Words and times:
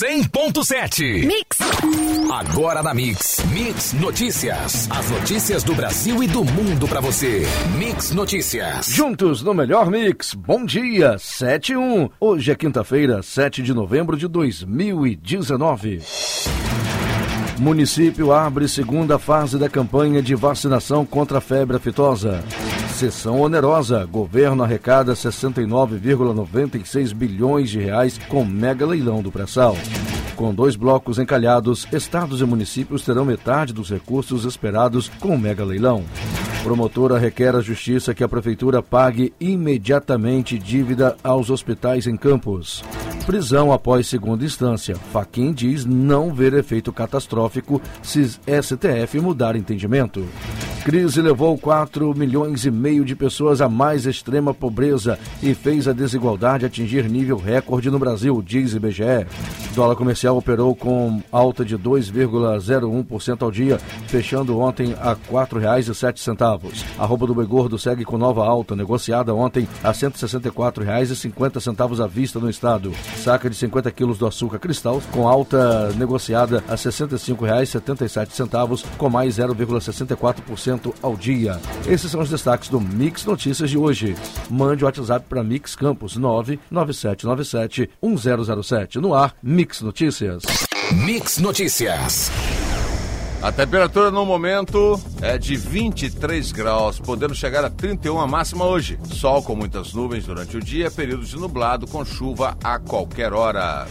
100.7. 0.00 1.26
Mix. 1.26 1.58
Agora 2.32 2.84
na 2.84 2.94
Mix. 2.94 3.44
Mix 3.52 3.92
Notícias. 3.94 4.88
As 4.92 5.10
notícias 5.10 5.64
do 5.64 5.74
Brasil 5.74 6.22
e 6.22 6.28
do 6.28 6.44
mundo 6.44 6.86
pra 6.86 7.00
você. 7.00 7.42
Mix 7.76 8.12
Notícias. 8.12 8.86
Juntos 8.86 9.42
no 9.42 9.52
melhor 9.52 9.90
mix. 9.90 10.34
Bom 10.34 10.64
dia, 10.64 11.16
7 11.18 11.72
e 11.72 11.76
1. 11.76 12.10
Hoje 12.20 12.52
é 12.52 12.54
quinta-feira, 12.54 13.24
7 13.24 13.60
de 13.60 13.74
novembro 13.74 14.16
de 14.16 14.28
2019. 14.28 16.00
Município 17.58 18.32
abre 18.32 18.68
segunda 18.68 19.18
fase 19.18 19.58
da 19.58 19.68
campanha 19.68 20.22
de 20.22 20.36
vacinação 20.36 21.04
contra 21.04 21.38
a 21.38 21.40
febre 21.40 21.76
aftosa. 21.76 22.44
Sessão 22.98 23.40
onerosa. 23.40 24.04
Governo 24.06 24.64
arrecada 24.64 25.12
69,96 25.12 27.14
bilhões 27.14 27.70
de 27.70 27.78
reais 27.78 28.18
com 28.28 28.44
mega 28.44 28.84
leilão 28.84 29.22
do 29.22 29.30
pré-sal. 29.30 29.76
Com 30.34 30.52
dois 30.52 30.74
blocos 30.74 31.16
encalhados, 31.16 31.86
estados 31.92 32.40
e 32.40 32.44
municípios 32.44 33.04
terão 33.04 33.24
metade 33.24 33.72
dos 33.72 33.88
recursos 33.88 34.44
esperados 34.44 35.08
com 35.20 35.36
o 35.36 35.38
mega 35.38 35.64
leilão. 35.64 36.02
Promotora 36.64 37.20
requer 37.20 37.54
à 37.54 37.60
Justiça 37.60 38.12
que 38.12 38.24
a 38.24 38.28
Prefeitura 38.28 38.82
pague 38.82 39.32
imediatamente 39.38 40.58
dívida 40.58 41.16
aos 41.22 41.50
hospitais 41.50 42.08
em 42.08 42.16
Campos. 42.16 42.82
Prisão 43.28 43.70
após 43.70 44.06
segunda 44.06 44.42
instância. 44.42 44.96
Faquin 45.12 45.52
diz 45.52 45.84
não 45.84 46.32
ver 46.32 46.54
efeito 46.54 46.90
catastrófico 46.90 47.78
se 48.02 48.24
STF 48.24 49.20
mudar 49.20 49.54
entendimento. 49.54 50.26
Crise 50.82 51.20
levou 51.20 51.58
4 51.58 52.14
milhões 52.14 52.64
e 52.64 52.70
meio 52.70 53.04
de 53.04 53.14
pessoas 53.14 53.60
à 53.60 53.68
mais 53.68 54.06
extrema 54.06 54.54
pobreza 54.54 55.18
e 55.42 55.52
fez 55.52 55.86
a 55.86 55.92
desigualdade 55.92 56.64
atingir 56.64 57.06
nível 57.10 57.36
recorde 57.36 57.90
no 57.90 57.98
Brasil, 57.98 58.40
diz 58.40 58.72
IBGE. 58.72 59.26
Dólar 59.74 59.96
comercial 59.96 60.38
operou 60.38 60.74
com 60.74 61.22
alta 61.30 61.62
de 61.62 61.76
2,01% 61.76 63.42
ao 63.42 63.50
dia, 63.50 63.76
fechando 64.06 64.58
ontem 64.58 64.94
a 64.98 65.10
R$ 65.10 65.18
4,07. 65.30 66.86
A 66.98 67.04
roupa 67.04 67.26
do 67.26 67.34
boi 67.34 67.46
segue 67.78 68.06
com 68.06 68.16
nova 68.16 68.46
alta, 68.46 68.74
negociada 68.74 69.34
ontem 69.34 69.68
a 69.84 69.88
R$ 69.88 69.94
164,50 69.94 72.02
à 72.02 72.06
vista 72.06 72.38
no 72.38 72.48
estado. 72.48 72.94
Saca 73.22 73.48
de 73.50 73.56
50 73.56 73.90
quilos 73.90 74.18
do 74.18 74.26
açúcar 74.26 74.58
cristal, 74.58 75.02
com 75.12 75.28
alta 75.28 75.92
negociada 75.94 76.64
a 76.68 76.72
R$ 76.72 76.76
65,77, 76.76 78.84
com 78.96 79.10
mais 79.10 79.36
0,64% 79.36 80.94
ao 81.02 81.16
dia. 81.16 81.60
Esses 81.86 82.10
são 82.10 82.20
os 82.20 82.30
destaques 82.30 82.68
do 82.68 82.80
Mix 82.80 83.24
Notícias 83.24 83.70
de 83.70 83.76
hoje. 83.76 84.14
Mande 84.48 84.84
o 84.84 84.86
WhatsApp 84.86 85.26
para 85.28 85.42
Mix 85.42 85.74
Campos 85.74 86.16
99797 86.16 87.90
1007. 88.00 88.98
No 88.98 89.14
ar, 89.14 89.34
Mix 89.42 89.82
Notícias. 89.82 90.44
Mix 90.92 91.38
Notícias. 91.38 92.30
A 93.40 93.52
temperatura 93.52 94.10
no 94.10 94.26
momento 94.26 95.00
é 95.22 95.38
de 95.38 95.54
23 95.56 96.50
graus, 96.50 96.98
podendo 96.98 97.36
chegar 97.36 97.64
a 97.64 97.70
31 97.70 98.18
a 98.18 98.26
máxima 98.26 98.64
hoje. 98.64 98.98
Sol 99.04 99.42
com 99.44 99.54
muitas 99.54 99.94
nuvens 99.94 100.26
durante 100.26 100.56
o 100.56 100.60
dia, 100.60 100.90
períodos 100.90 101.28
de 101.28 101.36
nublado 101.36 101.86
com 101.86 102.04
chuva 102.04 102.58
a 102.64 102.80
qualquer 102.80 103.32
hora. 103.32 103.86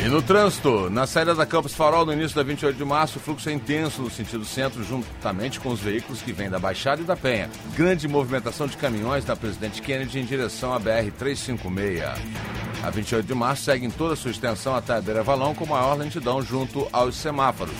E 0.00 0.08
no 0.08 0.22
trânsito, 0.22 0.88
na 0.90 1.08
saída 1.08 1.34
da 1.34 1.44
Campos 1.44 1.74
Farol 1.74 2.06
no 2.06 2.12
início 2.12 2.36
da 2.36 2.44
28 2.44 2.76
de 2.76 2.84
março, 2.84 3.18
o 3.18 3.20
fluxo 3.20 3.48
é 3.50 3.52
intenso 3.52 4.00
no 4.00 4.08
sentido 4.08 4.44
centro, 4.44 4.84
juntamente 4.84 5.58
com 5.58 5.70
os 5.70 5.80
veículos 5.80 6.22
que 6.22 6.32
vêm 6.32 6.48
da 6.48 6.60
Baixada 6.60 7.02
e 7.02 7.04
da 7.04 7.16
Penha. 7.16 7.50
Grande 7.76 8.06
movimentação 8.06 8.68
de 8.68 8.76
caminhões 8.76 9.24
da 9.24 9.34
Presidente 9.34 9.82
Kennedy 9.82 10.20
em 10.20 10.24
direção 10.24 10.72
à 10.72 10.78
BR-356. 10.78 12.57
A 12.82 12.90
28 12.90 13.26
de 13.26 13.34
março 13.34 13.64
segue 13.64 13.86
em 13.86 13.90
toda 13.90 14.14
a 14.14 14.16
sua 14.16 14.30
extensão 14.30 14.74
até 14.74 14.94
a 14.94 15.00
Beira 15.00 15.22
Valão 15.22 15.54
com 15.54 15.66
maior 15.66 15.96
lentidão 15.96 16.42
junto 16.42 16.88
aos 16.92 17.16
semáforos. 17.16 17.74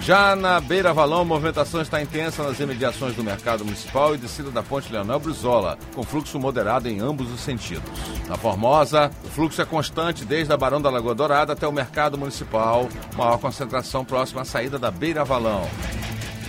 Já 0.00 0.34
na 0.34 0.60
Beira 0.60 0.92
Valão, 0.92 1.20
a 1.20 1.24
movimentação 1.24 1.80
está 1.80 2.02
intensa 2.02 2.42
nas 2.42 2.58
imediações 2.58 3.14
do 3.14 3.22
Mercado 3.22 3.64
Municipal 3.64 4.14
e 4.14 4.18
descida 4.18 4.50
da 4.50 4.62
Ponte 4.62 4.92
Leonel 4.92 5.20
Brizola, 5.20 5.78
com 5.94 6.02
fluxo 6.02 6.40
moderado 6.40 6.88
em 6.88 7.00
ambos 7.00 7.30
os 7.30 7.40
sentidos. 7.40 7.88
Na 8.28 8.36
Formosa, 8.36 9.12
o 9.24 9.28
fluxo 9.28 9.62
é 9.62 9.64
constante 9.64 10.24
desde 10.24 10.52
a 10.52 10.56
Barão 10.56 10.82
da 10.82 10.90
Lagoa 10.90 11.14
Dourada 11.14 11.52
até 11.52 11.68
o 11.68 11.72
Mercado 11.72 12.18
Municipal, 12.18 12.88
maior 13.16 13.38
concentração 13.38 14.04
próxima 14.04 14.42
à 14.42 14.44
saída 14.44 14.76
da 14.76 14.90
Beira 14.90 15.24
Valão. 15.24 15.68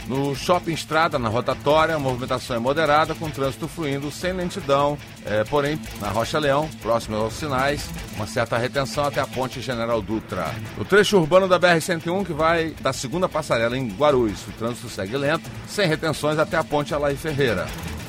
No 0.08 0.36
Shopping 0.36 0.74
Estrada, 0.74 1.18
na 1.18 1.30
rotatória, 1.30 1.96
a 1.96 2.00
movimentação 2.00 2.56
é 2.56 2.59
moderada, 2.59 3.16
com 3.16 3.30
trânsito 3.30 3.68
fluindo 3.68 4.12
sem 4.12 4.34
lentidão, 4.34 4.97
é, 5.25 5.44
porém, 5.46 5.80
na 6.02 6.09
Rocha 6.09 6.38
Leão, 6.40 6.69
próximo 6.81 7.16
aos 7.16 7.34
sinais, 7.34 7.90
uma 8.16 8.28
certa 8.28 8.58
retenção 8.58 9.06
até 9.06 9.22
a 9.22 9.28
ponte 9.28 9.62
General 9.62 10.02
Dutra. 10.02 10.53
No 10.78 10.84
trecho 10.84 11.18
urbano 11.18 11.47
da 11.47 11.59
BR-101, 11.59 12.25
que 12.25 12.34
vai 12.34 12.72
da 12.81 12.92
segunda 12.92 13.30
passarela 13.30 13.78
em 13.78 13.88
Guarulhos, 13.88 14.46
o 14.47 14.52
trânsito 14.52 14.90
segue 14.90 15.16
lento, 15.16 15.50
sem 15.68 15.88
retenções 15.88 16.38
até 16.38 16.58
a 16.58 16.63
ponte 16.63 16.94
Alaí 16.94 17.16
Ferreira. 17.16 17.66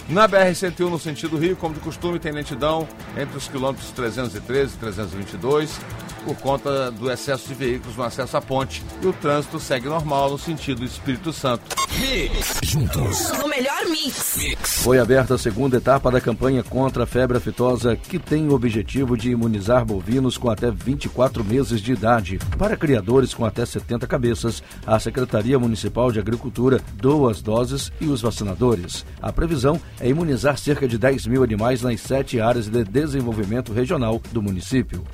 Na 0.09 0.29
BR-101, 0.29 0.91
no 0.91 0.99
sentido 0.99 1.39
Rio, 1.39 1.57
como 1.57 1.75
de 1.75 1.81
costume, 1.81 2.19
tem 2.19 2.31
lentidão 2.31 2.87
entre 3.17 3.39
os 3.39 3.49
quilômetros 3.49 3.91
313 3.93 4.75
e 4.75 4.79
322, 4.79 5.81
por 6.25 6.37
conta 6.37 6.91
do 6.91 7.11
excesso 7.11 7.49
de 7.49 7.55
veículos 7.55 7.97
no 7.97 8.03
acesso 8.03 8.37
à 8.37 8.41
ponte. 8.41 8.83
E 9.03 9.07
o 9.07 9.13
trânsito 9.13 9.61
segue 9.61 9.89
normal 9.89 10.31
no 10.31 10.39
sentido 10.39 10.85
Espírito 10.85 11.33
Santo. 11.33 11.63
Mix. 11.99 12.59
Juntos. 12.63 13.33
No 13.39 13.49
melhor 13.49 13.85
mix. 13.89 14.37
Mix. 14.37 14.83
Foi 14.83 14.99
aberta 14.99 15.35
a 15.35 15.39
segunda 15.39 15.77
etapa 15.77 16.11
da 16.11 16.21
campanha 16.21 16.63
contra 16.63 17.05
a 17.05 17.07
febre 17.07 17.37
aftosa, 17.39 17.95
que 17.95 18.19
tem 18.19 18.49
o 18.49 18.55
objetivo 18.55 19.17
de 19.17 19.31
imunizar 19.31 19.85
bovinos 19.85 20.37
com 20.37 20.51
até 20.51 20.71
24 20.71 21.45
meses 21.45 21.81
de 21.81 21.93
idade. 21.93 22.39
Para 22.59 22.77
criadores 22.77 23.33
com 23.33 23.45
até 23.45 23.65
70 23.65 24.07
cabeças, 24.07 24.63
a 24.87 24.99
Secretaria 24.99 25.59
Municipal 25.59 26.11
de 26.11 26.19
Agricultura 26.19 26.81
doa 26.95 27.31
as 27.31 27.41
doses 27.41 27.93
e 28.01 28.07
os 28.07 28.21
vacinadores. 28.21 29.07
A 29.23 29.33
previsão 29.33 29.81
é 30.01 30.09
imunizar 30.09 30.59
cerca 30.59 30.89
de 30.89 30.99
10 30.99 31.27
mil 31.27 31.45
animais 31.45 31.83
nas 31.83 32.01
sete 32.01 32.41
áreas 32.41 32.69
de 32.69 32.83
desenvolvimento 32.85 33.73
regional 33.73 34.21
do 34.33 34.43
município. 34.43 35.05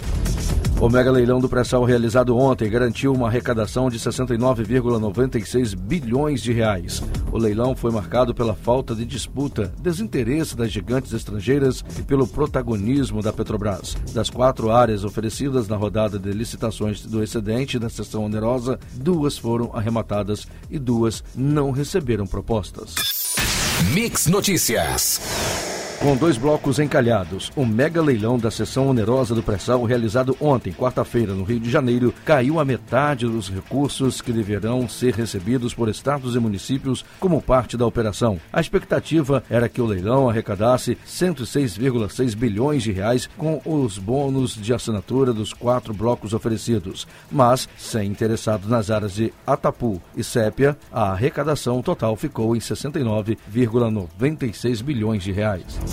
O 0.80 0.88
mega 0.88 1.10
leilão 1.10 1.40
do 1.40 1.48
pré-sal 1.48 1.84
realizado 1.84 2.34
ontem 2.34 2.70
garantiu 2.70 3.12
uma 3.12 3.28
arrecadação 3.28 3.90
de 3.90 3.98
69,96 3.98 5.76
bilhões 5.76 6.42
de 6.42 6.54
reais. 6.54 7.02
O 7.30 7.36
leilão 7.36 7.76
foi 7.76 7.90
marcado 7.90 8.34
pela 8.34 8.54
falta 8.54 8.94
de 8.94 9.04
disputa, 9.04 9.74
desinteresse 9.78 10.56
das 10.56 10.72
gigantes 10.72 11.12
estrangeiras 11.12 11.84
e 11.98 12.02
pelo 12.02 12.26
protagonismo 12.26 13.20
da 13.20 13.30
Petrobras. 13.30 13.94
Das 14.14 14.30
quatro 14.30 14.70
áreas 14.70 15.04
oferecidas 15.04 15.68
na 15.68 15.76
rodada 15.76 16.18
de 16.18 16.32
licitações 16.32 17.04
do 17.04 17.22
excedente 17.22 17.78
da 17.78 17.90
sessão 17.90 18.24
onerosa, 18.24 18.80
duas 18.94 19.36
foram 19.36 19.72
arrematadas 19.74 20.48
e 20.70 20.78
duas 20.78 21.22
não 21.36 21.72
receberam 21.72 22.26
propostas. 22.26 22.94
Mix 23.92 24.28
Notícias. 24.28 25.69
Com 26.00 26.16
dois 26.16 26.36
blocos 26.38 26.78
encalhados, 26.78 27.52
o 27.54 27.66
mega 27.66 28.00
leilão 28.00 28.38
da 28.38 28.50
sessão 28.50 28.88
onerosa 28.88 29.34
do 29.34 29.42
pré-sal 29.42 29.84
realizado 29.84 30.34
ontem, 30.40 30.72
quarta-feira, 30.72 31.34
no 31.34 31.44
Rio 31.44 31.60
de 31.60 31.68
Janeiro, 31.68 32.14
caiu 32.24 32.58
a 32.58 32.64
metade 32.64 33.26
dos 33.26 33.50
recursos 33.50 34.22
que 34.22 34.32
deverão 34.32 34.88
ser 34.88 35.12
recebidos 35.12 35.74
por 35.74 35.90
estados 35.90 36.34
e 36.34 36.38
municípios 36.38 37.04
como 37.20 37.42
parte 37.42 37.76
da 37.76 37.84
operação. 37.84 38.40
A 38.50 38.62
expectativa 38.62 39.44
era 39.50 39.68
que 39.68 39.82
o 39.82 39.86
leilão 39.86 40.26
arrecadasse 40.26 40.96
106,6 41.06 42.34
bilhões 42.34 42.82
de 42.82 42.92
reais 42.92 43.28
com 43.36 43.60
os 43.66 43.98
bônus 43.98 44.54
de 44.54 44.72
assinatura 44.72 45.34
dos 45.34 45.52
quatro 45.52 45.92
blocos 45.92 46.32
oferecidos, 46.32 47.06
mas 47.30 47.68
sem 47.76 48.08
interessados 48.08 48.70
nas 48.70 48.90
áreas 48.90 49.12
de 49.12 49.34
Atapu 49.46 50.00
e 50.16 50.24
Sépia, 50.24 50.78
a 50.90 51.12
arrecadação 51.12 51.82
total 51.82 52.16
ficou 52.16 52.56
em 52.56 52.58
69,96 52.58 54.82
bilhões 54.82 55.22
de 55.22 55.30
reais. 55.30 55.89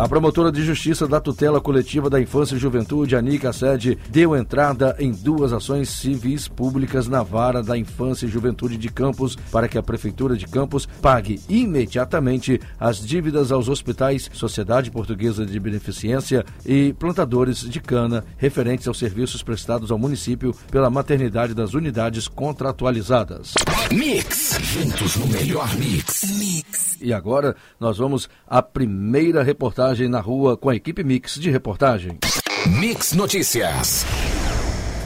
A 0.00 0.08
promotora 0.08 0.50
de 0.50 0.64
justiça 0.64 1.06
da 1.06 1.20
tutela 1.20 1.60
coletiva 1.60 2.08
da 2.08 2.18
infância 2.18 2.54
e 2.54 2.58
juventude, 2.58 3.16
Anica 3.16 3.52
Sede, 3.52 3.98
deu 4.08 4.34
entrada 4.34 4.96
em 4.98 5.12
duas 5.12 5.52
ações 5.52 5.90
civis 5.90 6.48
públicas 6.48 7.06
na 7.06 7.22
vara 7.22 7.62
da 7.62 7.76
infância 7.76 8.24
e 8.24 8.30
juventude 8.30 8.78
de 8.78 8.88
Campos 8.88 9.36
para 9.52 9.68
que 9.68 9.76
a 9.76 9.82
prefeitura 9.82 10.38
de 10.38 10.46
Campos 10.46 10.86
pague 11.02 11.38
imediatamente 11.50 12.58
as 12.78 13.04
dívidas 13.04 13.52
aos 13.52 13.68
hospitais 13.68 14.30
Sociedade 14.32 14.90
Portuguesa 14.90 15.44
de 15.44 15.60
Beneficência 15.60 16.46
e 16.64 16.94
plantadores 16.94 17.58
de 17.58 17.78
cana 17.78 18.24
referentes 18.38 18.88
aos 18.88 18.98
serviços 18.98 19.42
prestados 19.42 19.90
ao 19.90 19.98
município 19.98 20.54
pela 20.70 20.88
maternidade 20.88 21.52
das 21.52 21.74
unidades 21.74 22.26
contratualizadas. 22.26 23.52
Mix. 23.90 24.58
Juntos 24.62 25.16
no 25.16 25.26
melhor 25.26 25.68
mix. 25.76 26.22
Mix. 26.38 26.90
E 27.02 27.12
agora 27.14 27.56
nós 27.78 27.96
vamos 27.98 28.28
à 28.46 28.62
primeira 28.62 29.29
reportagem 29.38 30.08
na 30.08 30.20
rua 30.20 30.56
com 30.56 30.68
a 30.68 30.74
equipe 30.74 31.04
Mix 31.04 31.34
de 31.34 31.50
reportagem. 31.50 32.18
Mix 32.66 33.12
Notícias. 33.12 34.04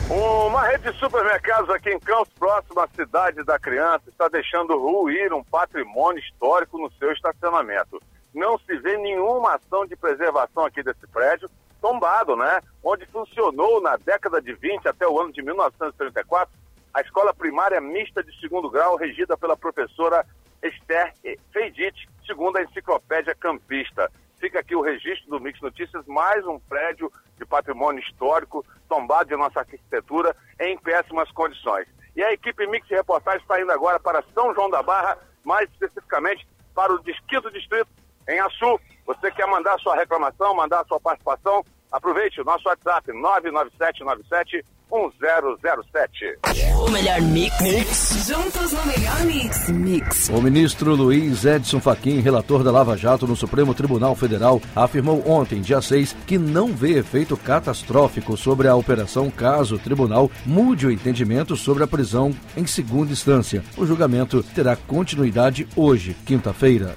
Uma 0.08 0.62
rede 0.62 0.90
de 0.90 0.98
supermercados 0.98 1.68
aqui 1.68 1.90
em 1.90 2.00
Campos, 2.00 2.32
próximo 2.38 2.80
à 2.80 2.88
cidade 2.88 3.44
da 3.44 3.58
criança, 3.58 4.04
está 4.08 4.28
deixando 4.28 4.78
ruir 4.78 5.32
um 5.34 5.44
patrimônio 5.44 6.20
histórico 6.20 6.78
no 6.78 6.90
seu 6.92 7.12
estacionamento. 7.12 8.00
Não 8.34 8.58
se 8.58 8.76
vê 8.78 8.96
nenhuma 8.96 9.56
ação 9.56 9.84
de 9.86 9.94
preservação 9.94 10.64
aqui 10.64 10.82
desse 10.82 11.06
prédio, 11.12 11.50
tombado, 11.80 12.34
né? 12.34 12.60
Onde 12.82 13.04
funcionou 13.06 13.82
na 13.82 13.96
década 13.96 14.40
de 14.40 14.54
20 14.54 14.88
até 14.88 15.06
o 15.06 15.20
ano 15.20 15.32
de 15.32 15.42
1934 15.42 16.64
a 16.94 17.00
escola 17.00 17.34
primária 17.34 17.80
mista 17.80 18.22
de 18.22 18.32
segundo 18.38 18.70
grau, 18.70 18.96
regida 18.96 19.36
pela 19.36 19.56
professora 19.56 20.24
Esther 20.62 21.12
Feidit, 21.52 22.08
segundo 22.26 22.56
a 22.56 22.62
enciclopédia 22.62 23.34
campista. 23.34 24.10
Fica 24.38 24.60
aqui 24.60 24.74
o 24.74 24.82
registro 24.82 25.30
do 25.30 25.40
Mix 25.40 25.60
Notícias, 25.60 26.04
mais 26.06 26.46
um 26.46 26.58
prédio 26.58 27.10
de 27.38 27.46
patrimônio 27.46 28.02
histórico 28.02 28.64
tombado 28.88 29.28
de 29.28 29.36
nossa 29.36 29.60
arquitetura 29.60 30.36
em 30.60 30.76
péssimas 30.78 31.30
condições. 31.32 31.86
E 32.14 32.22
a 32.22 32.32
equipe 32.32 32.66
Mix 32.66 32.88
Reportagem 32.88 33.40
está 33.40 33.60
indo 33.60 33.72
agora 33.72 33.98
para 33.98 34.22
São 34.34 34.54
João 34.54 34.70
da 34.70 34.82
Barra, 34.82 35.18
mais 35.42 35.68
especificamente 35.70 36.46
para 36.74 36.92
o 36.92 37.02
Disquito 37.02 37.50
Distrito, 37.50 37.88
em 38.28 38.38
Açu. 38.40 38.78
Você 39.06 39.30
quer 39.30 39.46
mandar 39.46 39.78
sua 39.78 39.96
reclamação, 39.96 40.54
mandar 40.54 40.84
sua 40.86 41.00
participação? 41.00 41.64
Aproveite 41.90 42.40
o 42.40 42.44
nosso 42.44 42.68
WhatsApp 42.68 43.12
99797 43.12 44.64
1007. 44.90 46.38
O 46.78 46.90
melhor 46.90 47.20
mix. 47.22 47.60
mix. 47.60 48.26
Juntos 48.28 48.72
no 48.72 48.86
melhor 48.86 49.24
mix. 49.24 49.68
Mix. 49.68 50.28
O 50.28 50.40
ministro 50.40 50.94
Luiz 50.94 51.44
Edson 51.44 51.80
Fachin, 51.80 52.20
relator 52.20 52.62
da 52.62 52.70
Lava 52.70 52.96
Jato 52.96 53.26
no 53.26 53.34
Supremo 53.34 53.74
Tribunal 53.74 54.14
Federal, 54.14 54.60
afirmou 54.74 55.28
ontem, 55.28 55.60
dia 55.60 55.80
6, 55.80 56.16
que 56.26 56.38
não 56.38 56.68
vê 56.68 56.98
efeito 56.98 57.36
catastrófico 57.36 58.36
sobre 58.36 58.68
a 58.68 58.76
operação 58.76 59.30
caso 59.30 59.76
o 59.76 59.78
tribunal 59.78 60.30
mude 60.46 60.86
o 60.86 60.92
entendimento 60.92 61.56
sobre 61.56 61.82
a 61.82 61.86
prisão 61.86 62.34
em 62.56 62.66
segunda 62.66 63.12
instância. 63.12 63.64
O 63.76 63.84
julgamento 63.84 64.42
terá 64.54 64.76
continuidade 64.76 65.66
hoje, 65.76 66.16
quinta-feira. 66.24 66.94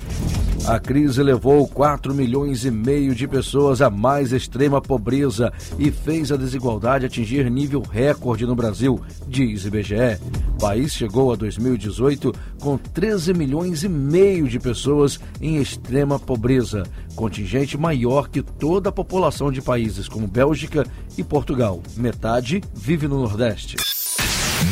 A 0.68 0.80
crise 0.80 1.24
levou 1.24 1.66
4 1.66 2.14
milhões 2.14 2.66
e 2.66 2.70
meio 2.70 3.16
de 3.16 3.26
pessoas 3.26 3.82
à 3.82 3.90
mais 3.90 4.34
extrema 4.34 4.82
pobreza 4.82 5.50
e 5.80 5.90
fez 5.90 6.30
a 6.30 6.36
desigualdade 6.36 7.06
atingir 7.06 7.50
nível 7.50 7.80
recorde 7.80 8.46
no 8.46 8.54
Brasil, 8.54 9.02
diz 9.26 9.64
IBGE. 9.64 10.20
O 10.56 10.60
país 10.60 10.92
chegou 10.92 11.32
a 11.32 11.38
2018 11.38 12.34
com 12.60 12.78
13 12.78 13.34
milhões 13.34 13.84
e 13.84 13.88
meio 13.88 14.46
de 14.46 14.60
pessoas 14.60 15.22
em 15.40 15.56
extrema 15.56 16.20
pobreza, 16.20 16.84
contingente 17.16 17.78
maior 17.78 18.28
que 18.28 18.42
toda 18.42 18.90
a 18.90 18.92
população 18.92 19.50
de 19.50 19.62
países 19.62 20.10
como 20.10 20.28
Bélgica 20.28 20.86
e 21.18 21.24
Portugal. 21.24 21.82
Metade 21.96 22.62
vive 22.76 23.08
no 23.08 23.20
Nordeste. 23.22 23.78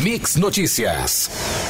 Mix 0.03 0.36
Notícias. 0.36 1.64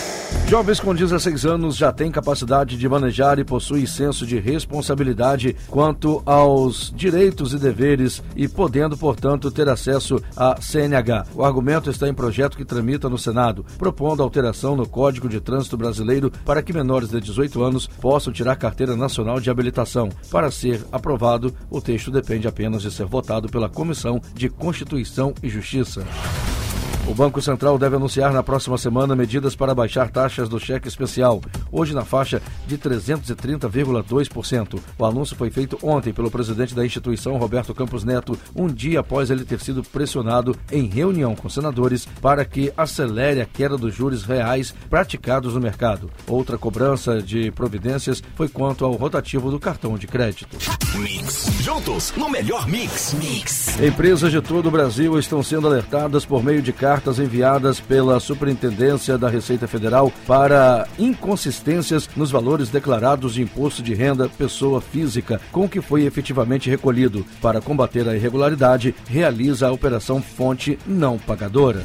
Jovens 0.47 0.80
com 0.80 0.94
16 0.94 1.44
anos 1.44 1.75
já 1.75 1.92
têm 1.92 2.12
capacidade 2.12 2.77
de 2.77 2.88
manejar 2.88 3.39
e 3.39 3.44
possuem 3.44 3.88
senso 3.88 4.27
de 4.27 4.38
responsabilidade 4.38 5.56
quanto 5.68 6.21
aos 6.24 6.94
direitos 6.95 7.51
e 7.51 7.57
deveres 7.57 8.21
e 8.36 8.47
podendo, 8.47 8.95
portanto, 8.95 9.50
ter 9.50 9.68
acesso 9.68 10.21
à 10.38 10.62
CNH. 10.62 11.25
O 11.33 11.44
argumento 11.44 11.89
está 11.89 12.07
em 12.07 12.13
projeto 12.13 12.57
que 12.57 12.63
tramita 12.63 13.09
no 13.09 13.18
Senado, 13.18 13.65
propondo 13.80 14.21
alteração 14.21 14.75
no 14.75 14.88
Código 14.88 15.27
de 15.27 15.42
Trânsito 15.42 15.77
Brasileiro 15.77 16.31
para 16.45 16.62
que 16.62 16.71
menores 16.71 17.09
de 17.09 17.19
18 17.19 17.63
anos 17.63 17.88
possam 17.88 18.31
tirar 18.31 18.56
carteira 18.56 18.95
nacional 18.95 19.39
de 19.39 19.50
habilitação. 19.50 20.09
Para 20.30 20.51
ser 20.51 20.80
aprovado, 20.92 21.56
o 21.71 21.81
texto 21.81 22.12
depende 22.12 22.47
apenas 22.47 22.83
de 22.83 22.92
ser 22.92 23.07
votado 23.07 23.50
pela 23.50 23.68
Comissão 23.68 24.21
de 24.36 24.47
Constituição 24.47 25.33
e 25.42 25.50
Justiça. 25.50 26.06
O 27.07 27.13
Banco 27.13 27.40
Central 27.40 27.78
deve 27.78 27.98
anunciar 27.98 28.34
na 28.34 28.42
próxima 28.42 28.80
semana 28.80 29.16
medidas 29.16 29.56
para 29.56 29.75
baixar 29.75 30.10
taxas 30.10 30.50
do 30.50 30.60
cheque 30.60 30.88
especial, 30.88 31.40
hoje 31.72 31.94
na 31.94 32.04
faixa 32.04 32.42
de 32.66 32.80
330,2%. 32.80 34.80
O 34.98 35.06
anúncio 35.06 35.36
foi 35.36 35.52
feito 35.52 35.78
ontem 35.84 36.12
pelo 36.12 36.31
presidente 36.31 36.74
da 36.74 36.84
instituição, 36.84 37.38
Roberto 37.38 37.75
Campos 37.75 38.04
Neto, 38.04 38.36
um 38.56 38.66
dia 38.66 39.02
após 39.02 39.30
ele 39.30 39.46
ter 39.46 39.60
sido 39.60 39.84
pressionado 39.84 40.57
em 40.72 40.88
reunião 40.88 41.36
com 41.36 41.48
senadores 41.48 42.07
para 42.19 42.44
que 42.44 42.74
acelere 42.75 43.40
a 43.40 43.46
queda 43.46 43.78
dos 43.78 43.94
juros 43.94 44.24
reais 44.24 44.74
praticados 44.90 45.54
no 45.54 45.62
mercado. 45.62 46.10
Outra 46.25 46.57
cobrança 46.57 47.22
de 47.22 47.52
providências 47.52 48.24
foi 48.34 48.50
quanto 48.50 48.84
ao 48.84 48.94
rotativo 48.94 49.52
do 49.52 49.60
cartão 49.60 49.96
de 49.96 50.07
crédito. 50.07 50.57
Mix. 50.96 51.52
Juntos 51.62 52.12
no 52.18 52.30
melhor 52.30 52.68
mix. 52.68 53.13
Mix. 53.13 53.80
Empresas 53.80 54.31
de 54.31 54.42
todo 54.42 54.69
o 54.69 54.72
Brasil 54.72 55.19
estão 55.19 55.44
sendo 55.44 55.68
alertadas 55.68 56.25
por 56.25 56.44
meio 56.44 56.63
de 56.63 56.74
cartas 56.74 56.94
cartas 56.95 57.19
enviadas 57.19 57.77
pela 57.77 58.21
Superintendência 58.21 59.18
da 59.18 59.27
Receita 59.27 59.68
Federal 59.68 60.13
para 60.25 60.88
inconsistências 60.97 62.09
nos 62.15 62.31
valores 62.31 62.69
declarados 62.69 63.33
de 63.33 63.42
imposto 63.42 63.83
de 63.83 63.94
renda 63.94 64.30
pessoa 64.30 64.80
física 64.80 65.42
com 65.51 65.68
que 65.68 65.81
foi 65.81 66.06
efetivamente 66.06 66.69
recolhido. 66.69 67.25
Para 67.42 67.59
combater 67.59 68.07
a 68.07 68.15
irregularidade, 68.15 68.95
realiza 69.09 69.68
a 69.68 69.74
operação 69.74 70.21
Fonte 70.21 70.80
Não 70.88 71.19
Pagadora. 71.19 71.83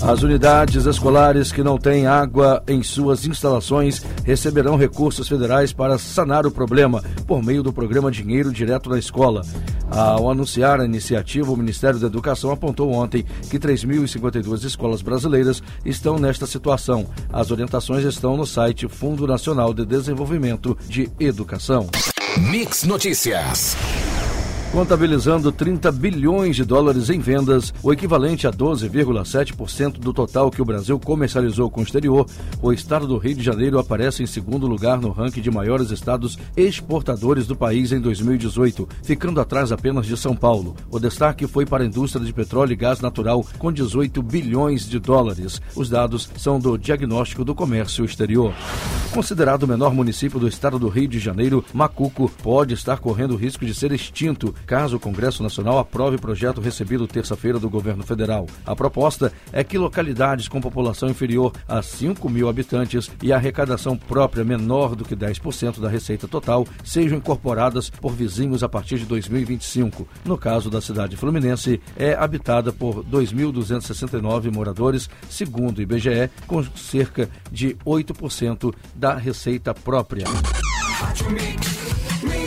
As 0.00 0.22
unidades 0.22 0.86
escolares 0.86 1.50
que 1.50 1.62
não 1.62 1.76
têm 1.76 2.06
água 2.06 2.62
em 2.68 2.82
suas 2.84 3.26
instalações 3.26 4.00
receberão 4.24 4.76
recursos 4.76 5.26
federais 5.26 5.72
para 5.72 5.98
sanar 5.98 6.46
o 6.46 6.52
problema 6.52 7.02
por 7.26 7.42
meio 7.42 7.64
do 7.64 7.72
programa 7.72 8.10
Dinheiro 8.10 8.52
Direto 8.52 8.88
na 8.88 8.98
Escola. 8.98 9.42
Ao 9.90 10.30
anunciar 10.30 10.80
a 10.80 10.84
iniciativa, 10.84 11.50
o 11.50 11.56
Ministério 11.56 11.98
da 11.98 12.06
Educação 12.06 12.52
apontou 12.52 12.92
ontem 12.92 13.24
que 13.50 13.58
3.052 13.58 14.64
escolas 14.64 15.02
brasileiras 15.02 15.62
estão 15.84 16.16
nesta 16.16 16.46
situação. 16.46 17.06
As 17.32 17.50
orientações 17.50 18.04
estão 18.04 18.36
no 18.36 18.46
site 18.46 18.86
Fundo 18.86 19.26
Nacional 19.26 19.74
de 19.74 19.84
Desenvolvimento 19.84 20.78
de 20.88 21.10
Educação. 21.18 21.88
Mix 22.36 22.84
Notícias 22.84 23.76
contabilizando 24.72 25.50
30 25.50 25.90
bilhões 25.90 26.54
de 26.54 26.64
dólares 26.64 27.08
em 27.10 27.18
vendas, 27.18 27.72
o 27.82 27.92
equivalente 27.92 28.46
a 28.46 28.52
12,7% 28.52 29.98
do 29.98 30.12
total 30.12 30.50
que 30.50 30.60
o 30.60 30.64
Brasil 30.64 30.98
comercializou 30.98 31.70
com 31.70 31.80
o 31.80 31.82
exterior, 31.82 32.26
o 32.60 32.72
estado 32.72 33.06
do 33.06 33.16
Rio 33.16 33.34
de 33.36 33.42
Janeiro 33.42 33.78
aparece 33.78 34.22
em 34.22 34.26
segundo 34.26 34.66
lugar 34.66 35.00
no 35.00 35.10
ranking 35.10 35.40
de 35.40 35.50
maiores 35.50 35.90
estados 35.90 36.38
exportadores 36.56 37.46
do 37.46 37.56
país 37.56 37.92
em 37.92 38.00
2018, 38.00 38.88
ficando 39.02 39.40
atrás 39.40 39.72
apenas 39.72 40.06
de 40.06 40.16
São 40.16 40.36
Paulo. 40.36 40.76
O 40.90 40.98
destaque 40.98 41.46
foi 41.46 41.64
para 41.64 41.82
a 41.82 41.86
indústria 41.86 42.24
de 42.24 42.32
petróleo 42.32 42.72
e 42.72 42.76
gás 42.76 43.00
natural, 43.00 43.44
com 43.58 43.72
18 43.72 44.22
bilhões 44.22 44.88
de 44.88 44.98
dólares. 44.98 45.60
Os 45.74 45.88
dados 45.88 46.30
são 46.36 46.60
do 46.60 46.76
Diagnóstico 46.76 47.44
do 47.44 47.54
Comércio 47.54 48.04
Exterior. 48.04 48.52
Considerado 49.12 49.62
o 49.62 49.68
menor 49.68 49.94
município 49.94 50.38
do 50.38 50.46
estado 50.46 50.78
do 50.78 50.88
Rio 50.88 51.08
de 51.08 51.18
Janeiro, 51.18 51.64
Macuco 51.72 52.30
pode 52.42 52.74
estar 52.74 52.98
correndo 52.98 53.32
o 53.32 53.36
risco 53.36 53.64
de 53.64 53.74
ser 53.74 53.90
extinto 53.92 54.54
caso 54.66 54.96
o 54.96 55.00
Congresso 55.00 55.42
Nacional 55.42 55.78
aprove 55.78 56.16
o 56.16 56.20
projeto 56.20 56.60
recebido 56.60 57.06
terça-feira 57.06 57.58
do 57.58 57.70
governo 57.70 58.02
federal. 58.02 58.46
A 58.64 58.74
proposta 58.74 59.32
é 59.52 59.64
que 59.64 59.78
localidades 59.78 60.48
com 60.48 60.60
população 60.60 61.08
inferior 61.08 61.52
a 61.66 61.82
5 61.82 62.28
mil 62.28 62.48
habitantes 62.48 63.10
e 63.22 63.32
arrecadação 63.32 63.96
própria 63.96 64.44
menor 64.44 64.94
do 64.94 65.04
que 65.04 65.16
10% 65.16 65.80
da 65.80 65.88
receita 65.88 66.28
total 66.28 66.66
sejam 66.84 67.18
incorporadas 67.18 67.90
por 67.90 68.12
vizinhos 68.12 68.62
a 68.62 68.68
partir 68.68 68.98
de 68.98 69.06
2025. 69.06 70.06
No 70.24 70.36
caso 70.36 70.70
da 70.70 70.80
cidade 70.80 71.16
fluminense, 71.16 71.80
é 71.96 72.14
habitada 72.14 72.72
por 72.72 73.04
2.269 73.04 74.52
moradores, 74.52 75.08
segundo 75.28 75.78
o 75.78 75.82
IBGE, 75.82 76.30
com 76.46 76.62
cerca 76.76 77.28
de 77.50 77.76
8% 77.86 78.74
da 78.94 79.14
receita 79.14 79.74
própria. 79.74 80.24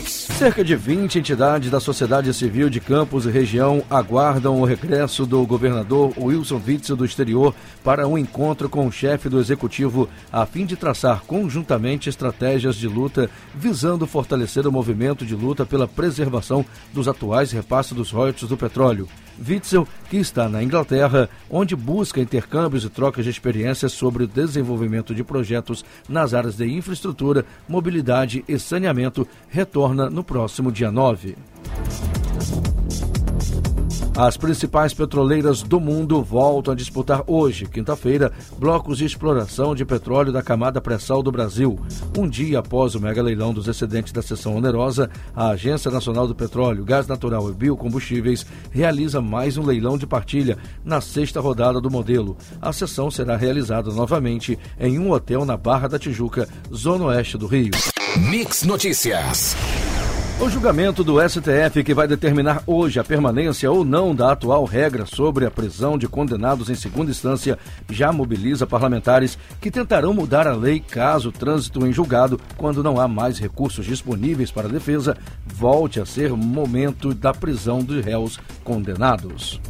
Cerca 0.08 0.64
de 0.64 0.76
20 0.76 1.20
entidades 1.20 1.70
da 1.70 1.80
sociedade 1.80 2.34
civil 2.34 2.70
de 2.70 2.80
Campos 2.80 3.26
e 3.26 3.30
região 3.30 3.84
aguardam 3.90 4.60
o 4.60 4.66
regresso 4.66 5.26
do 5.26 5.46
governador 5.46 6.14
Wilson 6.18 6.60
Witzel 6.66 6.96
do 6.96 7.06
exterior 7.06 7.54
para 7.84 8.08
um 8.08 8.18
encontro 8.18 8.68
com 8.68 8.88
o 8.88 8.92
chefe 8.92 9.30
do 9.30 9.40
executivo 9.40 10.10
a 10.32 10.46
fim 10.46 10.66
de 10.66 10.76
traçar 10.76 11.22
conjuntamente 11.22 12.10
estratégias 12.10 12.76
de 12.76 12.88
luta 12.88 13.30
visando 13.54 14.08
fortalecer 14.08 14.66
o 14.66 14.72
movimento 14.72 15.26
de 15.26 15.36
luta 15.36 15.66
pela 15.66 15.88
preservação 15.88 16.66
dos 16.92 17.08
atuais 17.08 17.52
repasses 17.52 17.94
dos 17.94 18.12
royalties 18.12 18.50
do 18.50 18.58
petróleo. 18.58 19.08
Witzel, 19.48 19.88
que 20.10 20.18
está 20.18 20.48
na 20.48 20.64
Inglaterra, 20.64 21.30
onde 21.50 21.76
busca 21.76 22.22
intercâmbios 22.22 22.84
e 22.84 22.90
trocas 22.90 23.24
de 23.24 23.32
experiências 23.32 23.92
sobre 23.92 24.24
o 24.24 24.28
desenvolvimento 24.28 25.16
de 25.16 25.24
projetos 25.24 25.84
nas 26.08 26.34
áreas 26.34 26.58
de 26.58 26.68
infraestrutura, 26.68 27.46
mobilidade 27.68 28.44
e 28.48 28.60
saneamento, 28.60 29.28
retorna 29.50 29.91
no 29.94 30.24
próximo 30.24 30.72
dia 30.72 30.92
9. 30.92 31.36
As 34.16 34.36
principais 34.36 34.94
petroleiras 34.94 35.64
do 35.64 35.80
mundo 35.80 36.22
voltam 36.22 36.74
a 36.74 36.76
disputar 36.76 37.24
hoje, 37.26 37.66
quinta-feira, 37.66 38.32
blocos 38.58 38.98
de 38.98 39.06
exploração 39.06 39.74
de 39.74 39.86
petróleo 39.86 40.34
da 40.34 40.44
camada 40.44 40.82
pré-sal 40.82 41.24
do 41.24 41.32
Brasil. 41.32 41.80
Um 42.18 42.28
dia 42.28 42.60
após 42.60 42.94
o 42.94 43.00
mega 43.00 43.24
leilão 43.24 43.54
dos 43.54 43.70
excedentes 43.70 44.12
da 44.12 44.22
sessão 44.22 44.58
onerosa, 44.58 45.10
a 45.34 45.48
Agência 45.48 45.90
Nacional 45.90 46.28
do 46.28 46.36
Petróleo, 46.36 46.84
Gás 46.84 47.08
Natural 47.08 47.50
e 47.50 47.54
Biocombustíveis 47.54 48.46
realiza 48.70 49.22
mais 49.22 49.58
um 49.58 49.66
leilão 49.66 49.98
de 49.98 50.06
partilha 50.06 50.58
na 50.84 51.00
sexta 51.00 51.40
rodada 51.40 51.80
do 51.80 51.90
modelo. 51.90 52.38
A 52.62 52.74
sessão 52.74 53.10
será 53.10 53.38
realizada 53.38 53.92
novamente 53.92 54.60
em 54.78 55.00
um 55.00 55.12
hotel 55.12 55.46
na 55.46 55.56
Barra 55.56 55.88
da 55.88 55.98
Tijuca, 55.98 56.50
zona 56.72 57.06
oeste 57.06 57.38
do 57.38 57.48
Rio. 57.48 57.72
Mix 58.30 58.64
Notícias. 58.64 59.56
O 60.42 60.50
julgamento 60.50 61.04
do 61.04 61.22
STF, 61.22 61.84
que 61.84 61.94
vai 61.94 62.08
determinar 62.08 62.64
hoje 62.66 63.00
a 63.00 63.04
permanência 63.04 63.72
ou 63.72 63.86
não 63.86 64.16
da 64.16 64.32
atual 64.32 64.66
regra 64.66 65.06
sobre 65.06 65.46
a 65.46 65.52
prisão 65.52 66.00
de 66.00 66.08
condenados 66.08 66.68
em 66.68 66.74
segunda 66.74 67.12
instância, 67.12 67.60
já 67.88 68.12
mobiliza 68.12 68.66
parlamentares 68.66 69.38
que 69.62 69.70
tentarão 69.70 70.16
mudar 70.16 70.48
a 70.48 70.56
lei 70.56 70.80
caso 70.80 71.30
o 71.30 71.32
trânsito 71.32 71.86
em 71.86 71.94
julgado, 71.94 72.42
quando 72.58 72.82
não 72.82 73.00
há 73.00 73.08
mais 73.08 73.38
recursos 73.38 73.86
disponíveis 73.86 74.50
para 74.50 74.68
a 74.68 74.72
defesa, 74.72 75.16
volte 75.46 76.00
a 76.00 76.08
ser 76.08 76.32
momento 76.32 77.14
da 77.14 77.32
prisão 77.36 77.84
de 77.84 78.02
réus 78.02 78.40
condenados. 78.64 79.62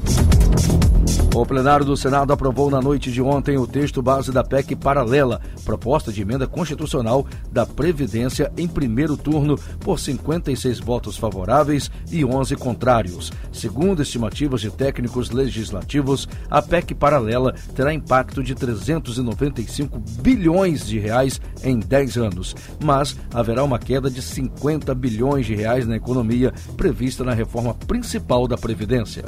O 1.33 1.45
plenário 1.45 1.85
do 1.85 1.95
Senado 1.95 2.33
aprovou 2.33 2.69
na 2.69 2.81
noite 2.81 3.09
de 3.09 3.21
ontem 3.21 3.57
o 3.57 3.65
texto 3.65 4.01
base 4.01 4.33
da 4.33 4.43
PEC 4.43 4.75
paralela, 4.75 5.39
proposta 5.63 6.11
de 6.11 6.21
emenda 6.21 6.45
constitucional 6.45 7.25
da 7.50 7.65
Previdência 7.65 8.51
em 8.57 8.67
primeiro 8.67 9.15
turno, 9.15 9.57
por 9.79 9.97
56 9.97 10.81
votos 10.81 11.15
favoráveis 11.15 11.89
e 12.11 12.25
11 12.25 12.57
contrários. 12.57 13.31
Segundo 13.50 14.01
estimativas 14.01 14.59
de 14.59 14.69
técnicos 14.69 15.31
legislativos, 15.31 16.27
a 16.50 16.61
PEC 16.61 16.93
paralela 16.93 17.55
terá 17.73 17.93
impacto 17.93 18.43
de 18.43 18.53
395 18.53 20.00
bilhões 20.19 20.85
de 20.85 21.00
reais 21.00 21.39
em 21.63 21.79
10 21.79 22.17
anos, 22.17 22.55
mas 22.83 23.15
haverá 23.33 23.63
uma 23.63 23.79
queda 23.79 24.11
de 24.11 24.21
50 24.21 24.93
bilhões 24.93 25.45
de 25.45 25.55
reais 25.55 25.88
na 25.88 25.95
economia 25.95 26.53
prevista 26.75 27.23
na 27.23 27.33
reforma 27.33 27.73
principal 27.73 28.50
da 28.50 28.57
Previdência. 28.57 29.23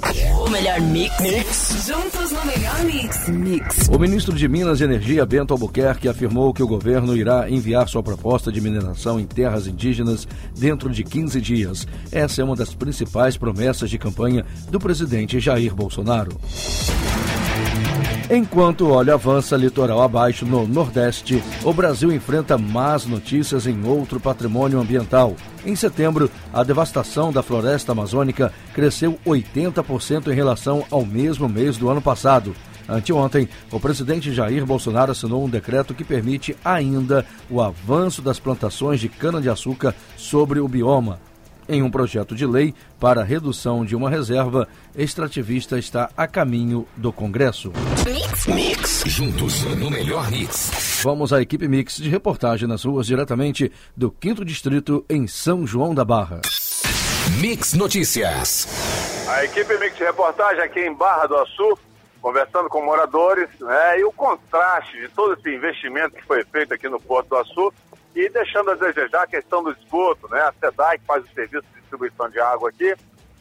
O 0.45 0.49
melhor 0.49 0.81
mix. 0.81 1.19
mix. 1.21 1.92
Juntos 1.93 2.31
no 2.31 2.43
melhor 2.43 2.83
mix. 2.85 3.27
Mix. 3.27 3.87
O 3.87 3.99
ministro 3.99 4.35
de 4.35 4.47
Minas 4.47 4.81
e 4.81 4.83
Energia, 4.83 5.23
Bento 5.27 5.53
Albuquerque, 5.53 6.09
afirmou 6.09 6.51
que 6.51 6.63
o 6.63 6.67
governo 6.67 7.15
irá 7.15 7.47
enviar 7.47 7.87
sua 7.87 8.01
proposta 8.01 8.51
de 8.51 8.59
mineração 8.59 9.19
em 9.19 9.27
terras 9.27 9.67
indígenas 9.67 10.27
dentro 10.57 10.89
de 10.89 11.03
15 11.03 11.39
dias. 11.39 11.87
Essa 12.11 12.41
é 12.41 12.43
uma 12.43 12.55
das 12.55 12.73
principais 12.73 13.37
promessas 13.37 13.91
de 13.91 13.99
campanha 13.99 14.43
do 14.71 14.79
presidente 14.79 15.39
Jair 15.39 15.75
Bolsonaro. 15.75 16.35
Enquanto 18.35 18.85
o 18.85 18.89
óleo 18.89 19.13
avança 19.13 19.55
litoral 19.55 20.01
abaixo 20.01 20.43
no 20.43 20.67
Nordeste, 20.67 21.43
o 21.63 21.71
Brasil 21.71 22.11
enfrenta 22.11 22.57
más 22.57 23.05
notícias 23.05 23.67
em 23.67 23.85
outro 23.85 24.19
patrimônio 24.19 24.79
ambiental. 24.79 25.35
Em 25.63 25.75
setembro, 25.75 26.31
a 26.51 26.63
devastação 26.63 27.31
da 27.31 27.43
floresta 27.43 27.91
amazônica 27.91 28.51
cresceu 28.73 29.19
80% 29.23 30.31
em 30.31 30.33
relação 30.33 30.83
ao 30.89 31.05
mesmo 31.05 31.47
mês 31.47 31.77
do 31.77 31.87
ano 31.89 32.01
passado. 32.01 32.55
Anteontem, 32.89 33.47
o 33.71 33.79
presidente 33.79 34.33
Jair 34.33 34.65
Bolsonaro 34.65 35.11
assinou 35.11 35.45
um 35.45 35.49
decreto 35.49 35.93
que 35.93 36.03
permite 36.03 36.57
ainda 36.65 37.23
o 37.51 37.61
avanço 37.61 38.19
das 38.19 38.39
plantações 38.39 38.99
de 38.99 39.09
cana-de-açúcar 39.09 39.93
sobre 40.17 40.59
o 40.59 40.67
bioma. 40.67 41.19
Em 41.67 41.81
um 41.81 41.89
projeto 41.89 42.35
de 42.35 42.45
lei 42.45 42.73
para 42.99 43.21
a 43.21 43.23
redução 43.23 43.85
de 43.85 43.95
uma 43.95 44.09
reserva, 44.09 44.67
extrativista 44.95 45.79
está 45.79 46.09
a 46.15 46.27
caminho 46.27 46.85
do 46.97 47.11
Congresso. 47.13 47.71
Mix, 48.05 48.47
mix, 48.47 49.03
juntos 49.07 49.63
no 49.75 49.89
melhor 49.89 50.29
mix. 50.29 51.01
Vamos 51.03 51.31
à 51.31 51.41
equipe 51.41 51.67
Mix 51.67 51.97
de 51.97 52.09
reportagem 52.09 52.67
nas 52.67 52.83
ruas 52.83 53.07
diretamente 53.07 53.71
do 53.95 54.13
5 54.21 54.43
Distrito 54.43 55.05
em 55.09 55.25
São 55.27 55.65
João 55.65 55.95
da 55.95 56.03
Barra. 56.03 56.41
Mix 57.39 57.73
Notícias. 57.73 58.67
A 59.29 59.45
equipe 59.45 59.77
Mix 59.77 59.95
de 59.95 60.03
reportagem 60.03 60.61
aqui 60.61 60.81
em 60.81 60.93
Barra 60.93 61.27
do 61.27 61.37
Açu, 61.37 61.77
conversando 62.21 62.67
com 62.67 62.83
moradores, 62.83 63.49
né, 63.59 63.99
e 63.99 64.03
o 64.03 64.11
contraste 64.11 64.99
de 64.99 65.07
todo 65.09 65.33
esse 65.33 65.49
investimento 65.49 66.15
que 66.15 66.25
foi 66.25 66.43
feito 66.45 66.73
aqui 66.73 66.89
no 66.89 66.99
Porto 66.99 67.29
do 67.29 67.37
Açu 67.37 67.73
e 68.15 68.29
deixando 68.29 68.71
a 68.71 68.75
desejar 68.75 69.23
a 69.23 69.27
questão 69.27 69.63
do 69.63 69.71
esgoto, 69.71 70.27
né? 70.29 70.41
A 70.41 70.53
SEDAI 70.53 70.99
que 70.99 71.05
faz 71.05 71.23
o 71.23 71.33
serviço 71.33 71.65
de 71.73 71.81
distribuição 71.81 72.29
de 72.29 72.39
água 72.39 72.69
aqui 72.69 72.95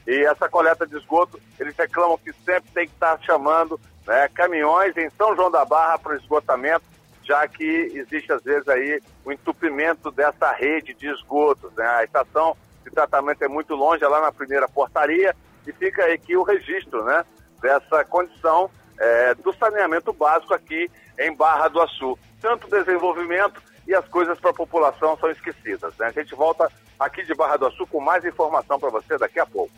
e 0.06 0.24
essa 0.24 0.48
coleta 0.48 0.86
de 0.86 0.96
esgoto, 0.96 1.40
eles 1.58 1.76
reclamam 1.76 2.18
que 2.18 2.32
sempre 2.44 2.70
tem 2.72 2.86
que 2.86 2.94
estar 2.94 3.18
chamando 3.22 3.80
né, 4.06 4.28
caminhões 4.34 4.96
em 4.96 5.08
São 5.10 5.34
João 5.36 5.50
da 5.50 5.64
Barra 5.64 5.98
para 5.98 6.12
o 6.12 6.16
esgotamento, 6.16 6.84
já 7.22 7.46
que 7.46 7.92
existe 7.94 8.32
às 8.32 8.42
vezes 8.42 8.66
aí 8.68 9.00
o 9.24 9.30
entupimento 9.30 10.10
dessa 10.10 10.52
rede 10.52 10.92
de 10.94 11.06
esgotos. 11.08 11.72
Né? 11.74 11.86
A 11.86 12.04
estação 12.04 12.56
de 12.84 12.90
tratamento 12.90 13.42
é 13.44 13.48
muito 13.48 13.74
longe, 13.76 14.02
é 14.02 14.08
lá 14.08 14.20
na 14.20 14.32
primeira 14.32 14.68
portaria, 14.68 15.36
e 15.66 15.72
fica 15.72 16.04
aqui 16.12 16.36
o 16.36 16.42
registro 16.42 17.04
né, 17.04 17.24
dessa 17.60 18.04
condição 18.04 18.68
é, 18.98 19.34
do 19.36 19.52
saneamento 19.52 20.12
básico 20.12 20.52
aqui 20.52 20.90
em 21.16 21.32
Barra 21.32 21.68
do 21.68 21.80
Açu. 21.80 22.18
Tanto 22.40 22.68
desenvolvimento 22.68 23.62
e 23.86 23.94
as 23.94 24.06
coisas 24.08 24.38
para 24.38 24.50
a 24.50 24.54
população 24.54 25.16
são 25.18 25.30
esquecidas. 25.30 25.92
Né? 25.98 26.06
A 26.06 26.12
gente 26.12 26.34
volta 26.34 26.70
aqui 26.98 27.24
de 27.24 27.34
Barra 27.34 27.56
do 27.56 27.66
Açu 27.66 27.86
com 27.86 28.00
mais 28.00 28.24
informação 28.24 28.78
para 28.78 28.90
você 28.90 29.18
daqui 29.18 29.40
a 29.40 29.46
pouco. 29.46 29.70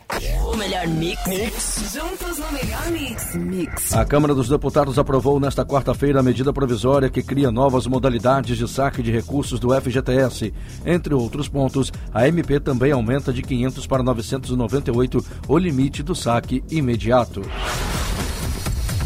O 0.47 0.57
melhor 0.57 0.87
mix. 0.87 1.27
mix. 1.27 1.93
Juntos 1.93 2.39
no 2.39 2.53
melhor 2.53 2.91
mix. 2.91 3.35
Mix. 3.35 3.95
A 3.95 4.05
Câmara 4.05 4.35
dos 4.35 4.49
Deputados 4.49 4.99
aprovou 4.99 5.41
nesta 5.41 5.65
quarta-feira 5.65 6.21
a 6.21 6.23
medida 6.23 6.53
provisória 6.53 7.11
que 7.11 7.23
cria 7.23 7.51
novas 7.51 7.87
modalidades 7.87 8.57
de 8.57 8.69
saque 8.69 9.03
de 9.03 9.11
recursos 9.11 9.59
do 9.59 9.75
FGTS. 9.75 10.53
Entre 10.85 11.15
outros 11.15 11.49
pontos, 11.49 11.93
a 12.13 12.29
MP 12.29 12.61
também 12.61 12.93
aumenta 12.93 13.33
de 13.33 13.43
500 13.43 13.87
para 13.87 14.03
998 14.03 15.25
o 15.49 15.59
limite 15.59 16.03
do 16.03 16.15
saque 16.15 16.63
imediato. 16.71 17.43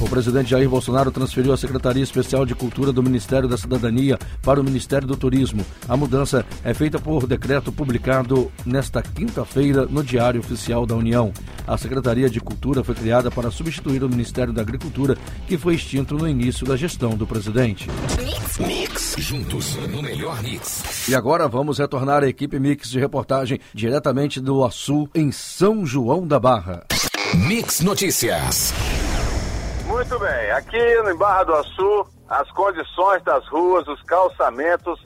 O 0.01 0.09
presidente 0.09 0.51
Jair 0.51 0.69
Bolsonaro 0.69 1.11
transferiu 1.11 1.53
a 1.53 1.57
Secretaria 1.57 2.03
Especial 2.03 2.47
de 2.47 2.55
Cultura 2.55 2.93
do 2.93 3.03
Ministério 3.03 3.49
da 3.49 3.57
Cidadania 3.57 4.17
para 4.43 4.61
o 4.61 4.65
Ministério 4.65 5.09
do 5.09 5.17
Turismo. 5.17 5.67
A 5.89 5.97
mudança 5.97 6.47
é 6.63 6.73
feita 6.73 7.01
por 7.01 7.27
decreto 7.27 7.73
publicado 7.73 8.51
nesta 8.65 9.03
quinta-feira 9.03 9.87
no 9.87 10.05
Diário 10.05 10.41
Oficial 10.41 10.87
da 10.87 10.95
União. 10.95 11.33
A 11.67 11.77
Secretaria 11.77 12.31
de 12.31 12.41
Cultura 12.41 12.85
foi 12.85 12.95
criada 12.95 13.29
para 13.29 13.51
substituir 13.51 14.05
o 14.05 14.09
Ministério 14.09 14.53
da 14.53 14.63
Agricultura, 14.63 15.19
que 15.49 15.59
foi 15.59 15.75
extinto 15.75 16.15
no 16.15 16.29
início 16.29 16.65
da 16.65 16.77
gestão 16.77 17.17
do 17.17 17.27
presidente. 17.27 17.89
Mix, 18.23 18.59
mix, 18.59 19.17
juntos 19.19 19.75
no 19.91 20.01
melhor 20.01 20.41
mix. 20.45 21.09
E 21.09 21.15
agora 21.15 21.49
vamos 21.49 21.79
retornar 21.79 22.23
à 22.23 22.29
equipe 22.29 22.61
Mix 22.61 22.89
de 22.89 23.01
reportagem 23.01 23.59
diretamente 23.75 24.41
do 24.41 24.65
Açu, 24.65 25.09
em 25.13 25.33
São 25.33 25.85
João 25.85 26.25
da 26.25 26.39
Barra. 26.39 26.85
Mix 27.35 27.81
Notícias. 27.81 28.73
Muito 29.89 30.19
bem, 30.19 30.51
aqui 30.51 31.03
no 31.03 31.17
Barra 31.17 31.45
do 31.45 31.55
Açu, 31.55 32.07
as 32.29 32.51
condições 32.51 33.23
das 33.25 33.49
ruas, 33.49 33.89
os 33.89 34.03
calçamentos, 34.03 35.01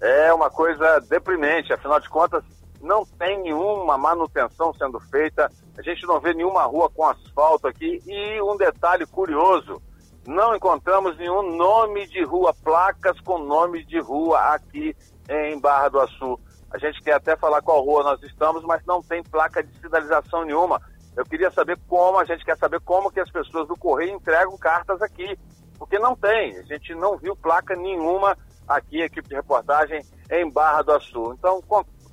é 0.00 0.34
uma 0.34 0.50
coisa 0.50 0.98
deprimente, 1.08 1.72
afinal 1.72 2.00
de 2.00 2.08
contas, 2.08 2.42
não 2.82 3.06
tem 3.06 3.40
nenhuma 3.40 3.96
manutenção 3.96 4.74
sendo 4.74 4.98
feita, 4.98 5.48
a 5.78 5.82
gente 5.82 6.04
não 6.04 6.18
vê 6.18 6.34
nenhuma 6.34 6.64
rua 6.64 6.90
com 6.90 7.06
asfalto 7.06 7.68
aqui, 7.68 8.02
e 8.04 8.42
um 8.42 8.56
detalhe 8.56 9.06
curioso, 9.06 9.80
não 10.26 10.56
encontramos 10.56 11.16
nenhum 11.16 11.56
nome 11.56 12.04
de 12.08 12.24
rua, 12.24 12.52
placas 12.52 13.18
com 13.20 13.38
nome 13.38 13.84
de 13.84 14.00
rua 14.00 14.40
aqui 14.52 14.96
em 15.28 15.60
Barra 15.60 15.88
do 15.90 16.00
Açu. 16.00 16.40
A 16.72 16.78
gente 16.78 17.00
quer 17.02 17.12
até 17.12 17.36
falar 17.36 17.62
qual 17.62 17.84
rua 17.84 18.02
nós 18.02 18.22
estamos, 18.24 18.64
mas 18.64 18.84
não 18.84 19.00
tem 19.00 19.22
placa 19.22 19.62
de 19.62 19.72
sinalização 19.78 20.44
nenhuma. 20.44 20.82
Eu 21.16 21.24
queria 21.24 21.50
saber 21.50 21.78
como, 21.88 22.18
a 22.18 22.24
gente 22.24 22.44
quer 22.44 22.56
saber 22.56 22.80
como 22.80 23.10
que 23.10 23.20
as 23.20 23.30
pessoas 23.30 23.68
do 23.68 23.76
Correio 23.76 24.16
entregam 24.16 24.56
cartas 24.58 25.00
aqui, 25.00 25.38
porque 25.78 25.98
não 25.98 26.16
tem, 26.16 26.56
a 26.56 26.62
gente 26.62 26.94
não 26.94 27.16
viu 27.16 27.36
placa 27.36 27.76
nenhuma 27.76 28.36
aqui, 28.66 29.00
equipe 29.00 29.28
de 29.28 29.34
reportagem, 29.34 30.04
em 30.30 30.50
Barra 30.50 30.82
do 30.82 30.92
Açu. 30.92 31.34
Então, 31.38 31.62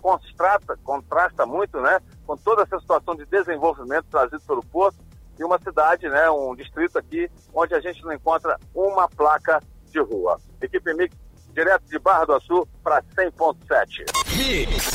contrasta, 0.02 0.78
contrasta 0.84 1.46
muito, 1.46 1.80
né, 1.80 2.00
com 2.26 2.36
toda 2.38 2.64
essa 2.64 2.80
situação 2.80 3.16
de 3.16 3.26
desenvolvimento 3.26 4.06
trazido 4.10 4.42
pelo 4.42 4.64
Porto 4.66 4.98
e 5.40 5.44
uma 5.44 5.60
cidade, 5.60 6.08
né, 6.10 6.30
um 6.30 6.56
distrito 6.56 6.98
aqui, 6.98 7.30
onde 7.54 7.74
a 7.74 7.80
gente 7.80 8.04
não 8.04 8.14
encontra 8.14 8.60
uma 8.74 9.08
placa 9.08 9.62
de 9.86 10.00
rua. 10.00 10.40
Equipe 10.62 10.94
Mix 10.94 11.16
direto 11.54 11.84
de 11.90 12.00
Barra 12.00 12.26
do 12.26 12.34
Açu 12.34 12.68
para 12.84 13.02
100.7. 13.16 14.22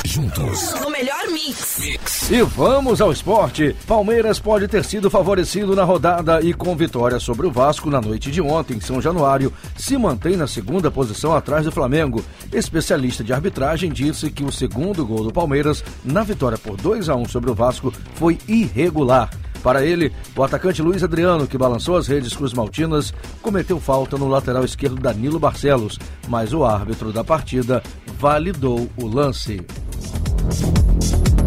Juntos. 0.05 0.75
No 0.81 0.91
melhor 0.91 1.29
mix. 1.29 1.79
Mix. 1.79 2.31
E 2.31 2.43
vamos 2.43 3.01
ao 3.01 3.13
esporte. 3.13 3.77
Palmeiras 3.87 4.41
pode 4.41 4.67
ter 4.67 4.85
sido 4.85 5.11
favorecido 5.11 5.77
na 5.77 5.85
rodada 5.85 6.41
e 6.41 6.53
com 6.53 6.75
vitória 6.75 7.21
sobre 7.21 7.47
o 7.47 7.51
Vasco 7.51 7.91
na 7.91 8.01
noite 8.01 8.31
de 8.31 8.41
ontem, 8.41 8.77
em 8.77 8.81
São 8.81 9.01
Januário, 9.01 9.53
se 9.77 9.97
mantém 9.97 10.37
na 10.37 10.47
segunda 10.47 10.91
posição 10.91 11.35
atrás 11.35 11.65
do 11.65 11.73
Flamengo. 11.73 12.25
Especialista 12.53 13.23
de 13.23 13.33
arbitragem 13.33 13.93
disse 13.93 14.31
que 14.31 14.45
o 14.45 14.53
segundo 14.53 15.07
gol 15.07 15.25
do 15.25 15.33
Palmeiras 15.33 15.85
na 16.05 16.23
vitória 16.23 16.59
por 16.59 16.77
2 16.77 17.09
a 17.09 17.15
1 17.15 17.29
sobre 17.29 17.51
o 17.51 17.55
Vasco 17.55 17.93
foi 18.15 18.39
irregular. 18.49 19.31
Para 19.67 19.85
ele, 19.85 20.13
o 20.37 20.45
atacante 20.45 20.81
Luiz 20.81 21.03
Adriano, 21.03 21.45
que 21.45 21.59
balançou 21.59 21.97
as 21.97 22.07
redes 22.07 22.37
Cruz 22.37 22.53
Maltinas, 22.53 23.13
cometeu 23.43 23.81
falta 23.81 24.17
no 24.17 24.29
lateral 24.29 24.65
esquerdo 24.65 24.95
Danilo 24.95 25.41
Barcelos, 25.41 25.99
mas 26.29 26.53
o 26.53 26.65
árbitro 26.65 27.13
da 27.13 27.25
partida 27.25 27.83
validou 28.17 28.89
o 28.97 29.09
lance. 29.09 29.67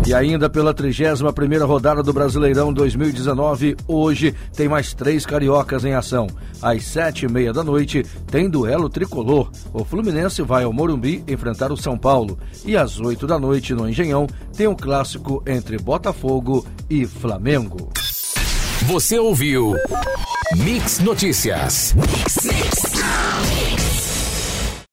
E 0.06 0.14
ainda 0.14 0.50
pela 0.50 0.74
31 0.74 1.32
primeira 1.32 1.64
rodada 1.64 2.04
do 2.04 2.12
Brasileirão 2.12 2.74
2019, 2.74 3.78
hoje 3.88 4.36
tem 4.54 4.68
mais 4.68 4.94
três 4.94 5.26
cariocas 5.26 5.86
em 5.86 5.94
ação. 5.94 6.28
Às 6.62 6.84
sete 6.88 7.26
e 7.26 7.32
meia 7.32 7.54
da 7.54 7.64
noite 7.64 8.06
tem 8.28 8.50
duelo 8.50 8.90
tricolor. 8.90 9.50
O 9.72 9.86
Fluminense 9.86 10.42
vai 10.42 10.66
ao 10.66 10.74
Morumbi 10.74 11.24
enfrentar 11.26 11.72
o 11.72 11.78
São 11.78 11.98
Paulo. 11.98 12.38
E 12.66 12.76
às 12.76 13.00
oito 13.00 13.26
da 13.26 13.40
noite 13.40 13.74
no 13.74 13.88
Engenhão 13.88 14.28
tem 14.58 14.68
um 14.68 14.76
clássico 14.76 15.42
entre 15.48 15.78
Botafogo 15.78 16.66
e 16.90 17.06
Flamengo. 17.06 17.90
Você 18.86 19.20
ouviu 19.20 19.76
Mix 20.56 21.00
Notícias. 21.00 21.94
Mix, 21.94 22.38
mix. 22.46 22.89